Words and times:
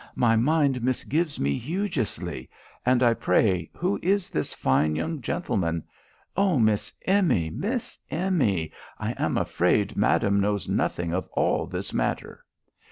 my 0.15 0.35
mind 0.35 0.81
misgives 0.81 1.37
me 1.39 1.59
hugeously; 1.59 2.49
and 2.87 3.03
pray 3.19 3.69
who 3.75 3.99
is 4.01 4.31
this 4.31 4.51
fine 4.51 4.95
young 4.95 5.21
gentleman? 5.21 5.83
Oh! 6.35 6.57
Miss 6.57 6.91
Emmy, 7.05 7.51
Miss 7.51 7.99
Emmy, 8.09 8.71
I 8.97 9.11
am 9.19 9.37
afraid 9.37 9.95
madam 9.95 10.39
knows 10.39 10.67
nothing 10.67 11.13
of 11.13 11.27
all 11.33 11.67
this 11.67 11.93
matter. 11.93 12.43